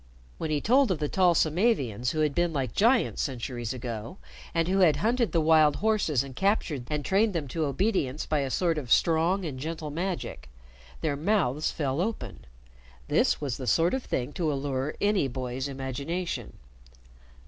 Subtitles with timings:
[0.39, 4.17] When he told of the tall Samavians who had been like giants centuries ago,
[4.51, 8.39] and who had hunted the wild horses and captured and trained them to obedience by
[8.39, 10.49] a sort of strong and gentle magic,
[11.01, 12.45] their mouths fell open.
[13.09, 16.53] This was the sort of thing to allure any boy's imagination.